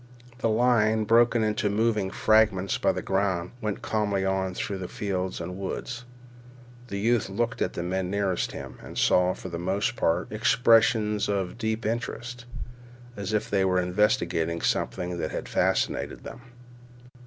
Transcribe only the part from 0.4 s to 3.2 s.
line, broken into moving fragments by the